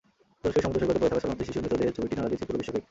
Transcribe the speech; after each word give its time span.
তুরস্কের 0.41 0.63
সমুদ্রসৈকতে 0.65 0.99
পড়ে 1.01 1.09
থাকা 1.11 1.21
শরণার্থী 1.23 1.45
শিশুর 1.47 1.63
মৃতদেহের 1.63 1.95
ছবিটা 1.97 2.15
নাড়া 2.17 2.29
দিয়েছে 2.31 2.45
পুরো 2.47 2.57
বিশ্বকেই। 2.59 2.79